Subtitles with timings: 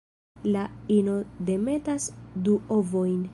[0.53, 0.63] La
[0.99, 1.17] ino
[1.51, 2.09] demetas
[2.49, 3.23] du ovojn.